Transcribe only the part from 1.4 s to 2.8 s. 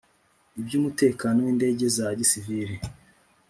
w indege za gisivili